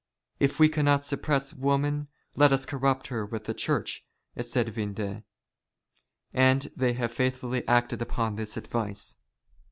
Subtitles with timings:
[0.39, 4.03] "If we cannot suppress woman let us corrupt her with the Church,"
[4.39, 5.21] said Vindex,
[6.33, 9.17] and they have faithfully acted upon this advice.